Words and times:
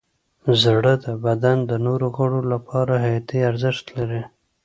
زړه 0.61 0.93
د 1.05 1.07
بدن 1.25 1.57
د 1.69 1.71
نورو 1.85 2.07
غړو 2.17 2.41
لپاره 2.53 2.93
حیاتي 3.03 3.39
ارزښت 3.49 3.85
لري. 3.97 4.23